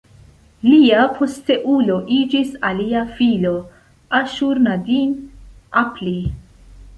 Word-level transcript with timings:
Lia 0.67 1.01
posteulo 1.17 1.97
iĝis 2.15 2.55
alia 2.69 3.03
filo, 3.19 3.53
Aŝur-nadin-apli. 4.21 6.17